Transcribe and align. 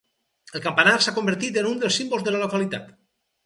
El 0.59 0.63
campanar 0.63 0.95
s'ha 1.07 1.13
convertit 1.19 1.61
en 1.65 1.69
un 1.75 1.79
dels 1.85 2.01
símbols 2.03 2.29
de 2.29 2.37
la 2.37 2.43
localitat. 2.49 2.93